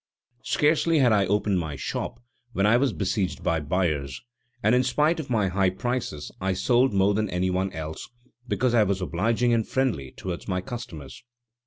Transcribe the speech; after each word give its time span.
Scarcely 0.41 0.97
had 0.97 1.11
I 1.13 1.27
opened 1.27 1.59
my 1.59 1.75
shop 1.75 2.19
when 2.53 2.65
I 2.65 2.75
was 2.75 2.91
besieged 2.91 3.43
by 3.43 3.59
buyers, 3.59 4.23
and 4.63 4.73
in 4.73 4.81
spite 4.81 5.19
of 5.19 5.29
my 5.29 5.47
high 5.49 5.69
prices 5.69 6.31
I 6.41 6.53
sold 6.53 6.91
more 6.91 7.13
than 7.13 7.29
any 7.29 7.51
one 7.51 7.71
else, 7.71 8.09
because 8.47 8.73
I 8.73 8.81
was 8.81 8.99
obliging 8.99 9.53
and 9.53 9.67
friendly 9.67 10.09
towards 10.13 10.47
my 10.47 10.59
customers. 10.59 11.23